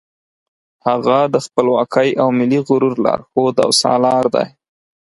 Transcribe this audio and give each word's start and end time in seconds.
هغه 0.87 1.17
د 1.33 1.35
خپلواکۍ 1.45 2.09
او 2.21 2.27
ملي 2.39 2.59
غرور 2.67 2.95
لارښود 3.05 3.55
او 3.63 3.69
سالار 3.81 4.23
دی. 4.35 4.47